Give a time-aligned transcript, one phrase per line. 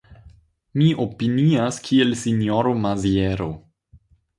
[0.79, 3.55] Mi opinias kiel sinjoro Maziero.